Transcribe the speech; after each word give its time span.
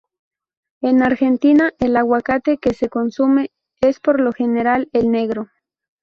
En 0.81 1.03
Argentina, 1.03 1.73
el 1.77 1.95
aguacate 1.95 2.57
que 2.57 2.73
se 2.73 2.89
consume 2.89 3.51
es 3.81 3.99
por 3.99 4.19
lo 4.19 4.33
general 4.33 4.89
el 4.93 5.11
negro. 5.11 5.49